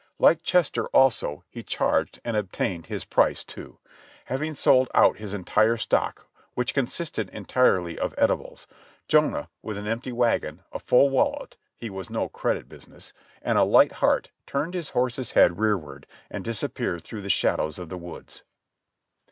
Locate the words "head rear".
15.33-15.77